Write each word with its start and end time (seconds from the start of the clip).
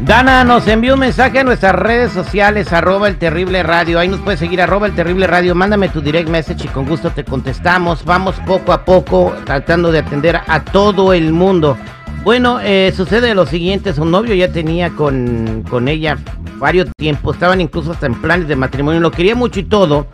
Dana 0.00 0.44
nos 0.44 0.66
envió 0.68 0.94
un 0.94 1.00
mensaje 1.00 1.40
a 1.40 1.44
nuestras 1.44 1.74
redes 1.74 2.12
sociales, 2.12 2.72
arroba 2.72 3.08
el 3.08 3.16
terrible 3.16 3.64
radio. 3.64 3.98
Ahí 3.98 4.06
nos 4.08 4.20
puedes 4.20 4.38
seguir, 4.38 4.62
arroba 4.62 4.86
el 4.86 4.94
terrible 4.94 5.26
radio. 5.26 5.56
Mándame 5.56 5.88
tu 5.88 6.00
direct 6.00 6.28
message 6.28 6.66
y 6.66 6.68
con 6.68 6.86
gusto 6.86 7.10
te 7.10 7.24
contestamos. 7.24 8.04
Vamos 8.04 8.36
poco 8.46 8.72
a 8.72 8.84
poco 8.84 9.34
tratando 9.44 9.90
de 9.90 9.98
atender 9.98 10.40
a 10.46 10.60
todo 10.62 11.12
el 11.12 11.32
mundo. 11.32 11.76
Bueno, 12.22 12.60
eh, 12.62 12.92
sucede 12.96 13.34
lo 13.34 13.46
siguiente, 13.46 13.92
su 13.92 14.04
novio 14.04 14.34
ya 14.34 14.52
tenía 14.52 14.90
con, 14.90 15.64
con 15.68 15.88
ella 15.88 16.18
varios 16.58 16.88
tiempos, 16.96 17.36
estaban 17.36 17.60
incluso 17.60 17.92
hasta 17.92 18.06
en 18.06 18.14
planes 18.20 18.48
de 18.48 18.56
matrimonio, 18.56 19.00
lo 19.00 19.10
quería 19.10 19.34
mucho 19.34 19.60
y 19.60 19.64
todo. 19.64 20.06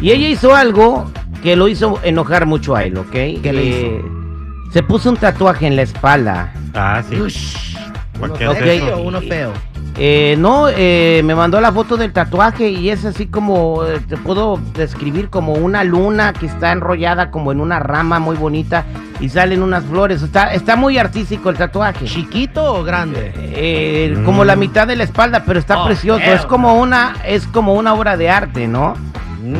Y 0.00 0.12
ella 0.12 0.28
hizo 0.28 0.54
algo 0.54 1.10
que 1.42 1.56
lo 1.56 1.68
hizo 1.68 1.98
enojar 2.02 2.46
mucho 2.46 2.74
a 2.76 2.84
él, 2.84 2.96
¿ok? 2.96 3.10
¿Qué 3.10 3.52
le 3.52 3.96
Eh, 3.96 4.02
Se 4.72 4.82
puso 4.82 5.10
un 5.10 5.16
tatuaje 5.16 5.66
en 5.66 5.76
la 5.76 5.82
espalda. 5.82 6.52
Ah, 6.74 7.02
sí. 7.08 7.16
¿Para 7.16 7.79
Uno 8.26 8.34
qué 8.34 8.48
feo, 8.54 8.86
eso? 8.88 9.02
uno 9.02 9.20
feo. 9.20 9.52
Eh, 10.02 10.36
no, 10.38 10.68
eh, 10.68 11.20
me 11.24 11.34
mandó 11.34 11.60
la 11.60 11.72
foto 11.72 11.96
del 11.96 12.12
tatuaje 12.12 12.70
y 12.70 12.88
es 12.90 13.04
así 13.04 13.26
como, 13.26 13.84
eh, 13.84 14.00
te 14.08 14.16
puedo 14.16 14.58
describir 14.74 15.28
como 15.28 15.52
una 15.54 15.84
luna 15.84 16.32
que 16.32 16.46
está 16.46 16.72
enrollada 16.72 17.30
como 17.30 17.52
en 17.52 17.60
una 17.60 17.80
rama 17.80 18.18
muy 18.18 18.36
bonita 18.36 18.84
y 19.18 19.28
salen 19.28 19.62
unas 19.62 19.84
flores. 19.84 20.22
Está, 20.22 20.54
está 20.54 20.76
muy 20.76 20.96
artístico 20.96 21.50
el 21.50 21.56
tatuaje. 21.56 22.06
¿Chiquito 22.06 22.72
o 22.76 22.84
grande? 22.84 23.32
Eh, 23.36 24.22
Como 24.24 24.44
la 24.44 24.56
mitad 24.56 24.86
de 24.86 24.96
la 24.96 25.04
espalda, 25.04 25.42
pero 25.44 25.58
está 25.58 25.82
Oh, 25.82 25.86
precioso. 25.86 26.20
hell 26.22 26.34
Es 26.34 26.46
como 26.46 26.74
una, 26.80 27.16
es 27.26 27.46
como 27.48 27.74
una 27.74 27.92
obra 27.92 28.16
de 28.16 28.30
arte, 28.30 28.68
¿no? 28.68 28.94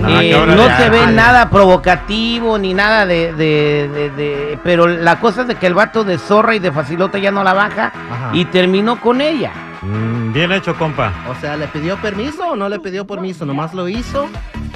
Ah, 0.04 0.22
Eh, 0.22 0.44
no 0.46 0.76
se 0.76 0.90
ve 0.90 1.06
nada 1.12 1.48
provocativo 1.50 2.58
ni 2.58 2.74
nada 2.74 3.06
de, 3.06 3.32
de- 3.32 3.88
de- 3.88 4.10
de- 4.10 4.58
Pero 4.62 4.86
la 4.86 5.18
cosa 5.20 5.42
es 5.42 5.48
de 5.48 5.54
que 5.56 5.66
el 5.66 5.74
vato 5.74 6.04
de 6.04 6.18
zorra 6.18 6.54
y 6.54 6.58
de 6.58 6.72
facilota 6.72 7.18
ya 7.18 7.30
no 7.30 7.42
la 7.42 7.54
baja 7.54 7.92
Ajá. 8.10 8.30
y 8.32 8.44
terminó 8.46 9.00
con 9.00 9.20
ella. 9.20 9.52
Mm, 9.82 10.32
bien 10.34 10.52
hecho, 10.52 10.74
compa. 10.76 11.10
O 11.30 11.34
sea, 11.40 11.56
¿le 11.56 11.66
pidió 11.68 11.96
permiso 11.96 12.48
o 12.50 12.56
no 12.56 12.68
le 12.68 12.78
pidió 12.80 13.06
permiso? 13.06 13.46
Nomás 13.46 13.72
lo 13.72 13.88
hizo. 13.88 14.28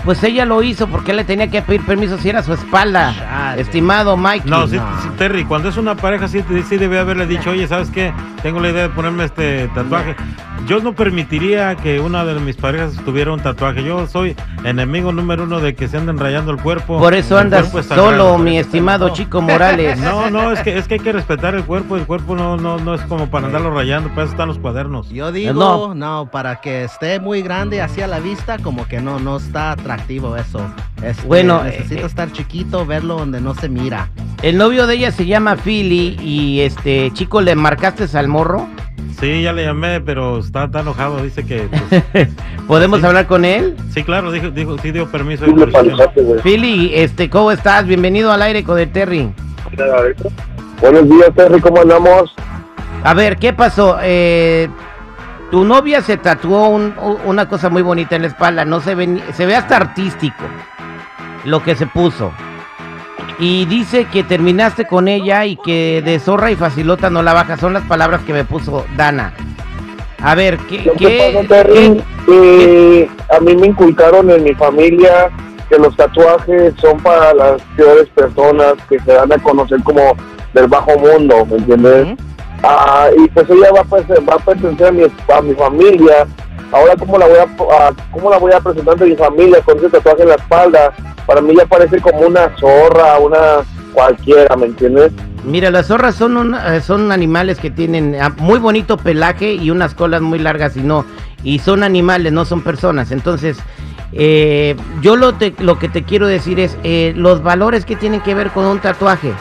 Pues 0.03 0.23
ella 0.25 0.45
lo 0.47 0.63
hizo 0.63 0.87
porque 0.87 1.11
él 1.11 1.19
le 1.19 1.25
tenía 1.25 1.49
que 1.51 1.61
pedir 1.63 1.85
permiso 1.85 2.17
si 2.19 2.29
era 2.31 2.43
su 2.43 2.53
espalda. 2.55 3.15
Chale. 3.17 3.61
Estimado 3.63 4.17
Mike. 4.17 4.49
No, 4.49 4.67
sí, 4.67 4.77
No. 4.77 5.03
sí, 5.03 5.09
Terry, 5.19 5.45
cuando 5.45 5.69
es 5.69 5.77
una 5.77 5.95
pareja, 5.95 6.27
sí, 6.29 6.43
sí 6.69 6.77
debe 6.79 6.99
haberle 6.99 7.27
dicho, 7.27 7.51
oye, 7.51 7.67
¿sabes 7.67 7.91
qué? 7.91 8.13
Tengo 8.45 8.61
la 8.61 8.69
idea 8.69 8.83
de 8.83 8.89
ponerme 8.91 9.25
este 9.25 9.69
tatuaje. 9.69 10.15
Yo 10.67 10.79
no 10.81 10.93
permitiría 10.93 11.77
que 11.77 11.99
una 11.99 12.27
de 12.27 12.39
mis 12.41 12.57
parejas 12.57 12.93
tuviera 13.03 13.33
un 13.33 13.41
tatuaje. 13.41 13.83
Yo 13.83 14.07
soy 14.07 14.37
enemigo 14.65 15.13
número 15.13 15.45
uno 15.45 15.61
de 15.61 15.75
que 15.75 15.89
se 15.89 15.97
anden 15.97 16.19
rayando 16.19 16.51
el 16.53 16.59
cuerpo. 16.59 16.99
Por 16.99 17.15
eso 17.15 17.39
El 17.39 17.47
andas 17.47 17.75
es 17.75 17.87
sagrado. 17.87 18.11
solo, 18.11 18.37
mi 18.37 18.59
estimado 18.59 19.09
Chico 19.09 19.41
Morales. 19.41 19.99
No, 20.05 20.29
no, 20.29 20.53
es 20.53 20.61
que, 20.61 20.77
es 20.77 20.87
que 20.87 20.95
hay 20.95 21.01
que 21.01 21.13
respetar 21.13 21.55
el 21.55 21.65
cuerpo. 21.65 21.97
El 21.97 22.05
cuerpo 22.05 22.37
no, 22.37 22.59
no, 22.59 22.77
no 22.77 22.95
es 22.95 23.01
como 23.03 23.31
para 23.31 23.47
andarlo 23.47 23.73
rayando, 23.75 24.11
para 24.11 24.25
eso 24.25 24.33
están 24.33 24.49
los 24.49 24.59
cuadernos. 24.59 25.09
Yo 25.09 25.33
digo, 25.33 25.55
No. 25.55 25.95
no. 25.95 26.29
para 26.31 26.61
que 26.61 26.85
esté 26.85 27.21
muy 27.21 27.41
grande 27.41 27.81
hacia 27.81 28.07
la 28.07 28.21
vista, 28.21 28.59
como 28.59 28.87
que 28.87 29.01
no, 29.01 29.19
no 29.21 29.39
está 29.39 29.71
atractivo 29.73 30.37
eso. 30.37 30.61
Este, 31.03 31.27
Bueno, 31.27 31.65
necesita 31.65 32.03
eh, 32.03 32.07
estar 32.07 32.31
chiquito, 32.31 32.85
verlo 32.85 33.17
donde 33.17 33.41
no 33.41 33.55
se 33.55 33.71
mira. 33.71 34.11
El 34.45 34.59
novio 34.59 34.87
de 34.87 34.97
ella 34.97 35.11
se 35.11 35.25
llama 35.25 35.57
Philly 35.57 36.19
y 36.21 36.61
este 36.61 37.11
chico 37.15 37.41
le 37.41 37.55
marcaste 37.55 38.05
al 38.19 38.29
morro. 38.29 38.69
Sí, 39.19 39.41
ya 39.41 39.55
le 39.55 39.65
llamé, 39.65 40.03
pero 40.03 40.39
está, 40.39 40.65
está 40.65 40.81
enojado. 40.81 41.23
Dice 41.23 41.47
que, 41.47 41.67
pues, 42.13 42.29
¿Podemos 42.69 43.01
Sí. 43.01 43.07
hablar 43.07 43.27
con 43.27 43.47
él? 43.47 43.75
sí, 43.91 44.03
claro, 44.05 44.31
dijo, 44.31 44.51
dijo, 44.51 44.77
sí 44.83 44.91
dio 44.91 45.11
permiso. 45.11 45.47
Sí. 45.47 45.53
Philly, 46.43 46.91
este, 46.95 47.31
¿cómo 47.31 47.53
estás? 47.53 47.87
Bienvenido 47.87 48.31
al 48.33 48.43
aire 48.43 48.65
con 48.65 48.79
el 48.79 48.93
Terry. 48.93 49.33
Buenos 50.83 51.09
días, 51.09 51.31
Terry, 51.35 51.59
¿cómo 51.63 51.81
andamos? 51.81 52.35
A 53.03 53.15
ver, 53.15 53.39
¿qué 53.39 53.55
pasó? 53.55 53.97
Eh, 54.03 54.69
tu 55.51 55.65
novia 55.65 56.03
se 56.03 56.19
tatuó 56.19 56.69
un- 56.69 56.93
una 57.25 57.49
cosa 57.49 57.71
muy 57.71 57.81
bonita 57.81 58.15
en 58.17 58.23
la 58.23 58.29
espalda, 58.29 58.67
no 58.67 58.81
se 58.81 58.95
ve, 58.95 59.07
ni- 59.07 59.23
se 59.33 59.47
ve 59.47 59.57
hasta 59.57 59.77
artístico 59.79 60.45
lo 61.47 61.63
que 61.63 61.75
se 61.77 61.87
puso. 61.87 62.31
Y 63.39 63.65
dice 63.67 64.07
que 64.07 64.23
terminaste 64.23 64.87
con 64.87 65.09
ella 65.09 65.45
y 65.45 65.57
que 65.57 66.03
de 66.05 66.19
zorra 66.21 66.51
y 66.51 66.57
facilota 66.57 67.11
no 67.11 67.23
la 67.23 67.33
baja. 67.33 67.57
Son 67.57 67.73
las 67.73 67.83
palabras 67.85 68.21
que 68.27 68.33
me 68.33 68.45
puso 68.45 68.85
Dana. 68.97 69.33
A 70.23 70.35
ver, 70.35 70.57
¿qué, 70.69 70.83
Lo 70.83 70.93
que 70.93 70.99
qué- 70.99 71.33
pasa, 71.49 71.49
Terry, 71.49 72.03
que 72.27 73.11
a 73.35 73.41
mí 73.41 73.57
me 73.57 73.67
inculcaron 73.67 74.31
en 74.31 74.45
mi 74.45 74.55
familia 74.55 75.29
que 75.69 75.79
los 75.79 75.95
tatuajes 75.97 76.73
son 76.81 76.99
para 77.01 77.35
las 77.35 77.63
peores 77.77 78.09
personas 78.11 78.75
que 78.89 78.99
se 79.01 79.13
dan 79.13 79.33
a 79.33 79.39
conocer 79.39 79.83
como 79.83 80.15
del 80.53 80.67
bajo 80.69 80.97
mundo, 80.99 81.45
¿me 81.47 81.57
entiendes? 81.57 82.17
Ah, 82.63 83.09
y 83.17 83.29
pues 83.29 83.49
ella 83.51 83.71
va 83.75 83.81
a, 83.81 83.85
perse- 83.85 84.29
va 84.29 84.35
a 84.35 84.39
pertenecer 84.39 84.87
a 84.87 84.93
mi, 84.93 85.03
a 85.03 85.41
mi 85.43 85.55
familia. 85.55 86.27
Ahora, 86.73 86.95
¿cómo 86.99 87.19
la, 87.19 87.27
voy 87.27 87.39
a, 87.39 87.43
a- 87.89 87.93
¿cómo 88.11 88.31
la 88.31 88.39
voy 88.39 88.53
a 88.53 88.61
presentar 88.61 88.95
ante 88.95 89.05
mi 89.07 89.17
familia 89.17 89.61
con 89.63 89.77
ese 89.79 89.91
tatuaje 89.91 90.23
en 90.23 90.29
la 90.31 90.35
espalda? 90.37 90.93
Para 91.27 91.41
mí 91.41 91.55
ya 91.57 91.67
parece 91.67 92.01
como 92.01 92.21
una 92.21 92.55
zorra, 92.59 93.19
una 93.19 93.39
cualquiera, 93.93 94.57
¿me 94.57 94.67
entiendes? 94.67 95.13
Mira, 95.45 95.71
las 95.71 95.87
zorras 95.89 96.15
son, 96.15 96.37
un- 96.37 96.55
eh, 96.55 96.81
son 96.81 97.13
animales 97.13 97.59
que 97.59 97.71
tienen 97.71 98.17
ah, 98.21 98.31
muy 98.39 98.59
bonito 98.59 98.97
pelaje 98.97 99.55
y 99.55 99.71
unas 99.71 99.95
colas 99.95 100.21
muy 100.23 100.39
largas 100.39 100.77
y 100.77 100.81
no. 100.81 101.05
Y 101.43 101.59
son 101.59 101.83
animales, 101.83 102.33
no 102.33 102.45
son 102.45 102.63
personas. 102.63 103.11
Entonces, 103.13 103.59
eh, 104.13 104.75
yo 105.03 105.17
lo, 105.17 105.35
te- 105.35 105.55
lo 105.59 105.79
que 105.79 105.89
te 105.89 106.03
quiero 106.03 106.27
decir 106.27 106.59
es 106.61 106.77
eh, 106.83 107.13
los 107.17 107.43
valores 107.43 107.85
que 107.85 107.97
tienen 107.97 108.21
que 108.23 108.35
ver 108.35 108.51
con 108.51 108.65
un 108.65 108.79
tatuaje. 108.79 109.33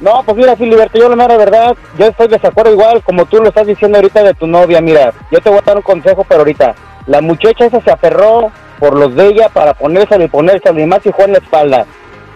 No, 0.00 0.22
pues 0.24 0.36
mira, 0.36 0.56
Filiberto, 0.56 0.98
yo 0.98 1.08
la 1.08 1.16
mera 1.16 1.36
verdad, 1.36 1.76
yo 1.98 2.06
estoy 2.06 2.28
de 2.28 2.36
desacuerdo 2.36 2.72
igual, 2.72 3.02
como 3.02 3.26
tú 3.26 3.38
lo 3.38 3.48
estás 3.48 3.66
diciendo 3.66 3.98
ahorita 3.98 4.22
de 4.22 4.34
tu 4.34 4.46
novia, 4.46 4.80
mira, 4.80 5.12
yo 5.30 5.40
te 5.40 5.50
voy 5.50 5.58
a 5.58 5.62
dar 5.62 5.76
un 5.76 5.82
consejo, 5.82 6.24
pero 6.26 6.40
ahorita, 6.40 6.74
la 7.06 7.20
muchacha 7.20 7.66
esa 7.66 7.80
se 7.80 7.90
aferró 7.90 8.50
por 8.78 8.96
los 8.96 9.14
de 9.14 9.26
ella 9.26 9.48
para 9.50 9.74
ponérselo 9.74 10.24
y 10.24 10.28
ponérselo 10.28 10.80
y 10.80 10.86
más 10.86 11.04
y 11.04 11.12
en 11.18 11.32
la 11.32 11.38
espalda. 11.38 11.86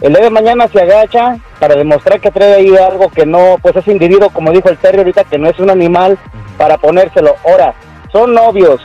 El 0.05 0.13
día 0.13 0.25
de 0.25 0.29
mañana 0.29 0.69
se 0.69 0.83
agacha 0.83 1.39
para 1.59 1.77
demostrar 1.77 2.21
que 2.21 2.31
trae 2.31 2.57
ahí 2.57 2.77
algo 2.77 3.09
que 3.09 3.25
no, 3.25 3.57
pues 3.63 3.75
es 3.75 3.89
individuo, 3.89 4.29
como 4.29 4.53
dijo 4.53 4.69
el 4.69 4.77
Terry 4.77 4.99
ahorita, 4.99 5.25
que 5.25 5.39
no 5.39 5.49
es 5.49 5.59
un 5.59 5.71
animal, 5.71 6.19
para 6.59 6.77
ponérselo. 6.77 7.37
Ahora, 7.43 7.73
son 8.13 8.35
novios, 8.35 8.83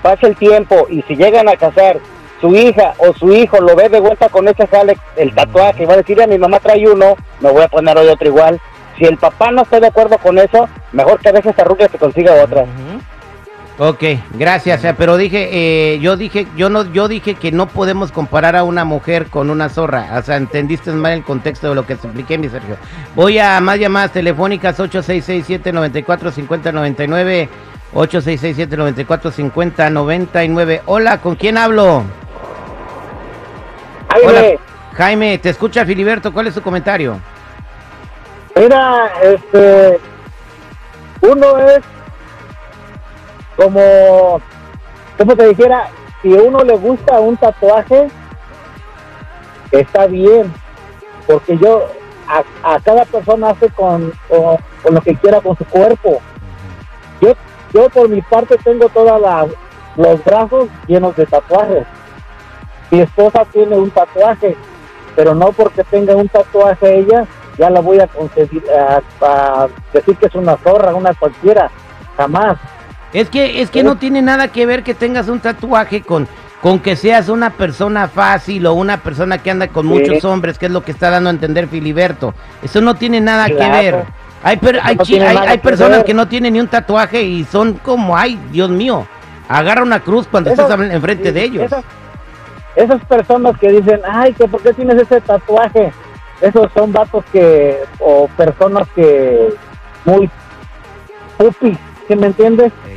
pasa 0.00 0.26
el 0.26 0.34
tiempo 0.34 0.86
y 0.88 1.02
si 1.02 1.14
llegan 1.14 1.46
a 1.46 1.58
casar, 1.58 1.98
su 2.40 2.54
hija 2.54 2.94
o 2.96 3.12
su 3.12 3.34
hijo 3.34 3.60
lo 3.60 3.76
ve 3.76 3.90
de 3.90 4.00
vuelta 4.00 4.30
con 4.30 4.48
ese 4.48 4.66
jale, 4.66 4.96
el 5.16 5.34
tatuaje, 5.34 5.82
y 5.82 5.86
va 5.86 5.92
a 5.92 5.98
decir, 5.98 6.22
a 6.22 6.26
mi 6.26 6.38
mamá 6.38 6.58
trae 6.58 6.88
uno, 6.88 7.16
me 7.40 7.50
voy 7.50 7.62
a 7.62 7.68
poner 7.68 7.98
hoy 7.98 8.08
otro 8.08 8.26
igual. 8.26 8.58
Si 8.96 9.04
el 9.04 9.18
papá 9.18 9.50
no 9.50 9.60
está 9.60 9.78
de 9.78 9.88
acuerdo 9.88 10.16
con 10.16 10.38
eso, 10.38 10.70
mejor 10.92 11.20
que 11.20 11.28
a 11.28 11.32
veces 11.32 11.58
arrugue 11.58 11.86
se 11.90 11.98
consiga 11.98 12.42
otra. 12.42 12.64
Ok, 13.76 14.04
gracias. 14.34 14.84
eh, 14.84 14.94
Pero 14.96 15.16
dije, 15.16 15.48
eh, 15.94 15.98
yo 15.98 16.16
dije, 16.16 16.46
yo 16.56 16.70
no, 16.70 16.84
yo 16.92 17.08
dije 17.08 17.34
que 17.34 17.50
no 17.50 17.66
podemos 17.66 18.12
comparar 18.12 18.54
a 18.54 18.62
una 18.62 18.84
mujer 18.84 19.26
con 19.26 19.50
una 19.50 19.68
zorra. 19.68 20.10
O 20.16 20.22
sea, 20.22 20.36
entendiste 20.36 20.92
mal 20.92 21.14
el 21.14 21.24
contexto 21.24 21.70
de 21.70 21.74
lo 21.74 21.84
que 21.84 21.96
te 21.96 22.06
expliqué, 22.06 22.38
mi 22.38 22.48
Sergio. 22.48 22.76
Voy 23.16 23.40
a 23.40 23.58
más 23.60 23.80
llamadas 23.80 24.12
telefónicas 24.12 24.78
8667-945099. 24.78 27.48
8667-945099. 27.94 30.80
Hola, 30.86 31.20
¿con 31.20 31.34
quién 31.36 31.58
hablo? 31.58 32.02
Hola, 34.24 34.42
Jaime, 34.92 35.38
te 35.38 35.50
escucha 35.50 35.84
Filiberto. 35.84 36.32
¿Cuál 36.32 36.46
es 36.46 36.54
tu 36.54 36.62
comentario? 36.62 37.18
Mira, 38.56 39.10
este, 39.22 39.98
uno 41.22 41.58
es 41.58 41.80
como, 43.56 44.40
como 45.18 45.36
te 45.36 45.48
dijera, 45.48 45.88
si 46.22 46.36
a 46.36 46.42
uno 46.42 46.60
le 46.60 46.76
gusta 46.76 47.20
un 47.20 47.36
tatuaje, 47.36 48.08
está 49.70 50.06
bien, 50.06 50.52
porque 51.26 51.56
yo, 51.58 51.86
a, 52.28 52.74
a 52.74 52.80
cada 52.80 53.04
persona 53.04 53.50
hace 53.50 53.68
con, 53.70 54.12
con, 54.28 54.56
con 54.82 54.94
lo 54.94 55.00
que 55.00 55.14
quiera 55.16 55.40
con 55.40 55.56
su 55.56 55.64
cuerpo. 55.66 56.20
Yo, 57.20 57.34
yo 57.72 57.88
por 57.90 58.08
mi 58.08 58.22
parte 58.22 58.56
tengo 58.58 58.88
todos 58.88 59.20
los 59.96 60.24
brazos 60.24 60.68
llenos 60.86 61.14
de 61.16 61.26
tatuajes. 61.26 61.86
Mi 62.90 63.00
esposa 63.00 63.44
tiene 63.52 63.76
un 63.76 63.90
tatuaje, 63.90 64.56
pero 65.16 65.34
no 65.34 65.52
porque 65.52 65.84
tenga 65.84 66.14
un 66.16 66.28
tatuaje 66.28 66.98
ella, 66.98 67.26
ya 67.58 67.70
la 67.70 67.80
voy 67.80 68.00
a 68.00 68.06
conceder, 68.06 68.62
a, 68.76 69.00
a 69.20 69.68
decir 69.92 70.16
que 70.16 70.26
es 70.26 70.34
una 70.34 70.56
zorra, 70.58 70.94
una 70.94 71.14
cualquiera, 71.14 71.70
jamás. 72.16 72.58
Es 73.14 73.30
que, 73.30 73.62
es 73.62 73.70
que 73.70 73.82
no 73.82 73.96
tiene 73.96 74.20
nada 74.20 74.48
que 74.48 74.66
ver 74.66 74.82
que 74.82 74.92
tengas 74.92 75.28
un 75.28 75.40
tatuaje 75.40 76.02
con, 76.02 76.28
con 76.60 76.80
que 76.80 76.96
seas 76.96 77.28
una 77.28 77.50
persona 77.50 78.08
fácil 78.08 78.66
o 78.66 78.74
una 78.74 78.98
persona 78.98 79.38
que 79.38 79.50
anda 79.50 79.68
con 79.68 79.84
Sí. 79.84 79.88
muchos 79.88 80.24
hombres, 80.24 80.58
que 80.58 80.66
es 80.66 80.72
lo 80.72 80.82
que 80.84 80.90
está 80.90 81.10
dando 81.10 81.30
a 81.30 81.32
entender 81.32 81.68
Filiberto. 81.68 82.34
Eso 82.62 82.80
no 82.80 82.96
tiene 82.96 83.20
nada 83.20 83.46
que 83.46 83.54
ver. 83.54 84.04
Hay, 84.42 84.56
per- 84.58 84.80
hay, 84.82 84.96
No 84.96 85.04
hay, 85.08 85.36
hay 85.36 85.56
que 85.56 85.62
personas 85.62 85.98
ver. 85.98 86.04
que 86.06 86.12
no 86.14 86.28
tienen 86.28 86.52
ni 86.52 86.60
un 86.60 86.66
tatuaje 86.68 87.22
y 87.22 87.44
son 87.44 87.74
como, 87.74 88.14
ay, 88.16 88.38
Dios 88.50 88.68
mío, 88.68 89.06
agarra 89.48 89.82
una 89.82 90.00
cruz 90.00 90.26
cuando 90.30 90.50
Esas- 90.50 90.68
estás 90.68 90.90
enfrente 90.90 91.32
de 91.32 91.42
ellos. 91.44 91.62
Esas, 91.64 91.84
esas 92.76 93.02
personas 93.06 93.56
que 93.58 93.70
dicen, 93.70 94.00
ay, 94.06 94.32
que 94.34 94.46
¿por 94.48 94.60
qué 94.60 94.72
tienes 94.74 94.96
ese 95.00 95.20
tatuaje? 95.20 95.92
Esos 96.40 96.70
son 96.74 96.92
vatos 96.92 97.24
que, 97.32 97.78
o 98.00 98.26
personas 98.36 98.86
que 98.94 99.54
muy 100.04 100.28
pupi, 101.38 101.78
¿sí 102.08 102.16
me 102.16 102.26
entiendes? 102.26 102.72
Eh, 102.86 102.93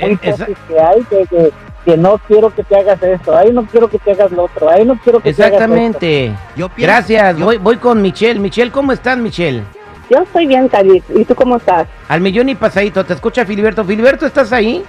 Muy 0.00 0.10
eh, 0.12 0.18
esa- 0.22 0.46
pupis 0.46 0.58
que 0.68 0.80
hay, 0.80 1.02
que, 1.04 1.26
que, 1.26 1.52
que 1.84 1.96
no 1.96 2.18
quiero 2.26 2.54
que 2.54 2.62
te 2.64 2.76
hagas 2.76 3.02
esto, 3.02 3.36
ahí 3.36 3.52
no 3.52 3.64
quiero 3.66 3.88
que 3.88 3.98
te 3.98 4.12
hagas 4.12 4.30
lo 4.32 4.44
otro, 4.44 4.68
ahí 4.68 4.84
no 4.84 4.98
quiero 5.02 5.20
que 5.20 5.32
te 5.32 5.42
hagas 5.42 5.54
exactamente. 5.54 6.32
Yo 6.56 6.68
pienso- 6.68 6.92
Gracias. 6.92 7.36
yo- 7.38 7.44
Voy, 7.46 7.56
voy 7.58 7.76
con 7.76 8.02
Michelle. 8.02 8.38
Michelle, 8.40 8.70
¿cómo 8.70 8.92
estás, 8.92 9.16
Michelle? 9.18 9.62
Yo 10.10 10.18
estoy 10.22 10.46
bien, 10.46 10.68
Cali. 10.68 11.02
¿Y 11.14 11.24
tú 11.24 11.34
cómo 11.34 11.56
estás? 11.56 11.86
Al 12.08 12.20
millón 12.22 12.48
y 12.48 12.54
pasadito. 12.54 13.04
Te 13.04 13.12
escucha 13.14 13.44
Filiberto. 13.44 13.84
Filiberto, 13.84 14.24
¿estás 14.26 14.52
ahí? 14.52 14.82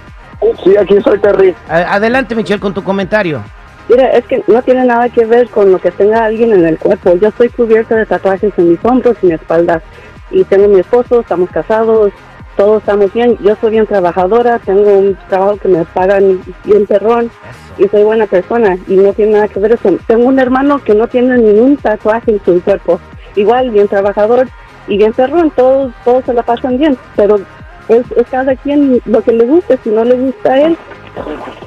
Sí, 0.64 0.74
aquí 0.76 0.98
soy 1.02 1.18
Terry. 1.20 1.54
A- 1.68 1.94
adelante, 1.94 2.34
Michelle, 2.34 2.58
con 2.60 2.72
tu 2.72 2.82
comentario. 2.82 3.42
Mira, 3.88 4.08
es 4.12 4.24
que 4.24 4.42
no 4.46 4.62
tiene 4.62 4.84
nada 4.84 5.08
que 5.08 5.26
ver 5.26 5.48
con 5.50 5.72
lo 5.72 5.78
que 5.78 5.90
tenga 5.90 6.24
alguien 6.24 6.52
en 6.52 6.64
el 6.64 6.78
cuerpo. 6.78 7.14
Yo 7.20 7.28
estoy 7.28 7.48
cubierta 7.50 7.96
de 7.96 8.06
tatuajes 8.06 8.52
en 8.56 8.70
mis 8.70 8.78
hombros 8.84 9.16
y 9.22 9.26
mi 9.26 9.32
espalda. 9.34 9.82
Y 10.30 10.44
tengo 10.44 10.68
mi 10.68 10.78
esposo, 10.80 11.20
estamos 11.20 11.50
casados, 11.50 12.12
todos 12.56 12.80
estamos 12.80 13.12
bien. 13.12 13.36
Yo 13.38 13.56
soy 13.60 13.70
bien 13.70 13.86
trabajadora, 13.86 14.58
tengo 14.58 14.98
un 14.98 15.16
trabajo 15.28 15.56
que 15.56 15.68
me 15.68 15.84
pagan 15.84 16.40
bien 16.64 16.86
perrón 16.86 17.30
y 17.78 17.88
soy 17.88 18.02
buena 18.02 18.26
persona. 18.26 18.76
Y 18.86 18.96
no 18.96 19.12
tiene 19.12 19.32
nada 19.32 19.48
que 19.48 19.60
ver 19.60 19.72
eso. 19.72 19.96
Tengo 20.06 20.26
un 20.26 20.38
hermano 20.38 20.82
que 20.82 20.94
no 20.94 21.08
tiene 21.08 21.38
ningún 21.38 21.76
tatuaje 21.76 22.32
en 22.32 22.44
su 22.44 22.60
cuerpo. 22.62 23.00
Igual, 23.36 23.70
bien 23.70 23.88
trabajador 23.88 24.48
y 24.88 24.96
bien 24.96 25.12
perrón. 25.12 25.50
Todos, 25.50 25.92
todos 26.04 26.24
se 26.24 26.34
la 26.34 26.42
pasan 26.42 26.78
bien. 26.78 26.98
Pero 27.16 27.40
es, 27.88 28.04
cada 28.30 28.54
quien 28.56 29.00
lo 29.06 29.22
que 29.22 29.32
le 29.32 29.44
guste. 29.44 29.78
Si 29.82 29.90
no 29.90 30.04
le 30.04 30.16
gusta 30.16 30.52
a 30.52 30.60
él, 30.62 30.76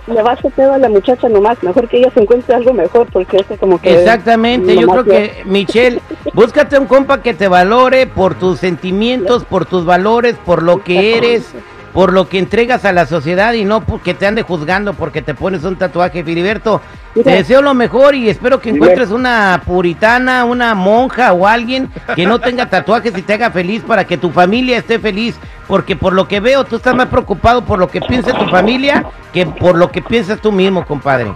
le 0.08 0.22
va 0.22 0.32
a 0.32 0.34
hacer 0.34 0.52
pedo 0.52 0.74
a 0.74 0.78
la 0.78 0.90
muchacha 0.90 1.30
nomás. 1.30 1.62
Mejor 1.64 1.88
que 1.88 1.98
ella 1.98 2.12
se 2.14 2.22
encuentre 2.22 2.56
algo 2.56 2.74
mejor 2.74 3.08
porque 3.12 3.38
ese 3.38 3.58
como 3.58 3.80
que... 3.80 4.00
Exactamente, 4.00 4.76
yo 4.76 4.88
creo 4.88 5.04
que, 5.04 5.44
Michelle, 5.46 6.02
búscate 6.34 6.78
un 6.78 6.88
compa 6.88 7.22
que 7.22 7.34
te 7.34 7.48
valore 7.48 8.08
por 8.08 8.36
tus 8.36 8.60
sentimientos, 8.60 9.46
por 9.46 9.66
tus 9.66 9.86
valores, 9.86 10.36
por 10.46 10.64
lo 10.64 10.84
que 10.84 11.18
eres, 11.18 11.54
por 11.94 12.12
lo 12.12 12.28
que 12.28 12.40
entregas 12.40 12.86
a 12.86 12.92
la 12.92 13.06
sociedad 13.06 13.54
y 13.54 13.66
no 13.66 13.82
porque 13.82 14.14
te 14.14 14.26
ande 14.26 14.42
juzgando 14.42 14.94
porque 14.94 15.22
te 15.22 15.36
pones 15.36 15.64
un 15.64 15.76
tatuaje, 15.76 16.24
Filiberto. 16.24 16.82
Te 17.14 17.30
deseo 17.30 17.62
lo 17.62 17.76
mejor 17.76 18.16
y 18.16 18.28
espero 18.30 18.60
que 18.60 18.72
encuentres 18.72 19.12
una 19.12 19.62
puritana, 19.64 20.46
una 20.46 20.74
monja 20.74 21.32
o 21.34 21.48
alguien 21.48 21.90
que 22.16 22.26
no 22.26 22.40
tenga 22.40 22.68
tatuajes 22.68 23.16
y 23.16 23.22
te 23.22 23.34
haga 23.34 23.52
feliz 23.52 23.84
para 23.84 24.06
que 24.06 24.18
tu 24.18 24.32
familia 24.32 24.80
esté 24.80 24.98
feliz, 24.98 25.38
porque 25.68 25.96
por 25.96 26.14
lo 26.14 26.28
que 26.28 26.40
veo 26.40 26.64
tú 26.64 26.78
estás 26.78 26.96
más 26.96 27.08
preocupado 27.08 27.64
por 27.64 27.78
lo 27.78 27.88
que 27.88 28.02
piense 28.02 28.34
tu 28.34 28.46
familia 28.48 29.06
que 29.32 29.46
por 29.46 29.78
lo 29.78 29.92
que 29.92 30.02
piensas 30.02 30.42
tú 30.42 30.52
mismo, 30.52 30.84
compadre. 30.86 31.32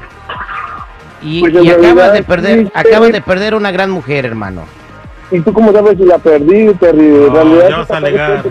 Y, 1.22 1.42
Pues 1.42 1.54
y 1.64 1.70
acabas 1.70 2.14
de 2.14 2.24
perder, 2.24 2.60
sí, 2.66 2.72
acabas 2.74 3.12
de 3.12 3.22
perder 3.22 3.54
una 3.54 3.72
gran 3.72 3.92
mujer, 3.92 4.26
hermano. 4.26 4.64
¿Y 5.30 5.42
tú 5.42 5.52
cómo 5.52 5.72
sabes 5.72 5.98
si 5.98 6.06
la 6.06 6.18
perdí, 6.18 6.74
Terry? 6.76 7.30
No, 7.30 7.42
en 7.42 7.88
realidad, 7.88 8.44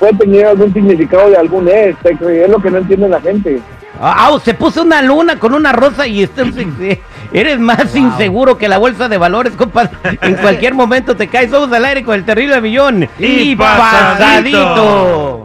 puede 0.00 0.14
tener 0.14 0.46
algún 0.46 0.72
significado. 0.72 1.30
De 1.30 1.36
algún 1.36 1.68
ex, 1.68 1.96
es 2.04 2.48
lo 2.48 2.60
que 2.60 2.70
no 2.70 2.78
entiende 2.78 3.08
la 3.08 3.20
gente. 3.20 3.60
Ah, 4.00 4.36
se 4.42 4.54
puso 4.54 4.82
una 4.82 5.02
luna 5.02 5.38
con 5.38 5.52
una 5.52 5.72
rosa 5.72 6.06
y 6.06 6.22
está, 6.22 6.42
eres 7.32 7.58
más 7.60 7.94
inseguro 7.94 8.56
que 8.56 8.66
la 8.66 8.78
bolsa 8.78 9.08
de 9.08 9.18
valores, 9.18 9.52
compadre. 9.52 9.90
En 10.22 10.36
cualquier 10.36 10.74
momento 10.74 11.14
te 11.14 11.28
caes. 11.28 11.50
Vamos 11.50 11.70
al 11.72 11.84
aire 11.84 12.02
con 12.02 12.14
el 12.14 12.24
terrible 12.24 12.60
millón. 12.60 13.08
Y 13.18 13.54
pasadito. 13.54 14.58
pasadito. 14.58 15.39